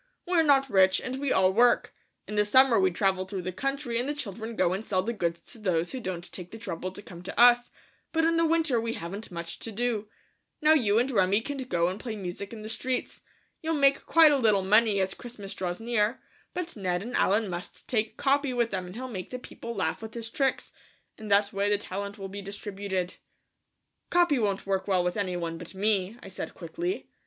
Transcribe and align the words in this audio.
"We're 0.25 0.41
not 0.41 0.67
rich 0.67 0.99
and 0.99 1.17
we 1.19 1.31
all 1.31 1.53
work. 1.53 1.93
In 2.27 2.33
the 2.33 2.43
summer 2.43 2.79
we 2.79 2.89
travel 2.89 3.25
through 3.27 3.43
the 3.43 3.51
country 3.51 3.99
and 3.99 4.09
the 4.09 4.15
children 4.15 4.55
go 4.55 4.73
and 4.73 4.83
sell 4.83 5.03
the 5.03 5.13
goods 5.13 5.41
to 5.51 5.59
those 5.59 5.91
who 5.91 6.01
won't 6.01 6.31
take 6.31 6.49
the 6.49 6.57
trouble 6.57 6.89
to 6.93 7.03
come 7.03 7.21
to 7.21 7.39
us, 7.39 7.69
but 8.11 8.25
in 8.25 8.35
the 8.35 8.43
winter 8.47 8.81
we 8.81 8.93
haven't 8.93 9.29
much 9.29 9.59
to 9.59 9.71
do. 9.71 10.07
Now 10.59 10.73
you 10.73 10.97
and 10.97 11.11
Remi 11.11 11.39
can 11.41 11.57
go 11.59 11.87
and 11.87 11.99
play 11.99 12.15
music 12.15 12.51
in 12.51 12.63
the 12.63 12.67
streets. 12.67 13.21
You'll 13.61 13.75
make 13.75 14.07
quite 14.07 14.31
a 14.31 14.39
little 14.39 14.63
money 14.63 14.99
as 14.99 15.13
Christmas 15.13 15.53
draws 15.53 15.79
near, 15.79 16.19
but 16.55 16.75
Ned 16.75 17.03
and 17.03 17.15
Allen 17.15 17.47
must 17.47 17.87
take 17.87 18.17
Capi 18.17 18.53
with 18.55 18.71
them 18.71 18.87
and 18.87 18.95
he'll 18.95 19.07
make 19.07 19.29
the 19.29 19.37
people 19.37 19.75
laugh 19.75 20.01
with 20.01 20.15
his 20.15 20.31
tricks; 20.31 20.71
in 21.19 21.27
that 21.27 21.53
way 21.53 21.69
the 21.69 21.77
talent 21.77 22.17
will 22.17 22.27
be 22.27 22.41
distributed." 22.41 23.17
"Capi 24.09 24.39
won't 24.39 24.65
work 24.65 24.87
well 24.87 25.03
with 25.03 25.15
any 25.15 25.37
one 25.37 25.59
but 25.59 25.75
me," 25.75 26.17
I 26.23 26.27
said 26.27 26.55
quickly. 26.55 27.07